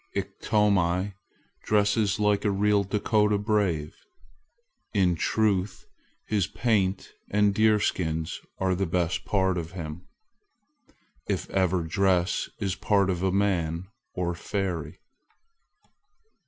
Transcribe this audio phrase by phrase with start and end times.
[0.15, 1.13] Iktomi
[1.63, 3.93] dresses like a real Dakota brave.
[4.95, 5.85] In truth,
[6.25, 10.07] his paint and deerskins are the best part of him
[11.29, 14.97] if ever dress is part of man or fairy.